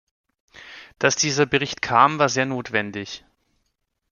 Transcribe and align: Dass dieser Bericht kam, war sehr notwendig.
Dass 0.97 1.15
dieser 1.15 1.45
Bericht 1.45 1.83
kam, 1.83 2.17
war 2.17 2.27
sehr 2.27 2.47
notwendig. 2.47 3.23